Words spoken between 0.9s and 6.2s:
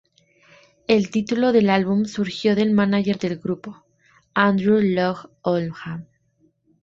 título del álbum surgió del mánager del grupo, Andrew Loog Oldham.